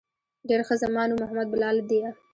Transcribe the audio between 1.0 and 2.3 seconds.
نوم محمد بلال ديه.